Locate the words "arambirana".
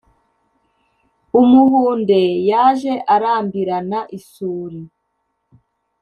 3.15-3.99